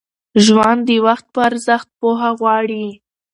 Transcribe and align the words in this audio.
ژوند 0.45 0.81
د 0.89 0.91
وخت 1.05 1.25
په 1.33 1.39
ارزښت 1.49 1.87
پوهه 1.99 2.29
غواړي. 2.39 2.85